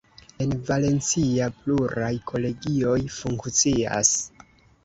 [0.43, 4.19] En Valencia pluraj kolegioj funkcias.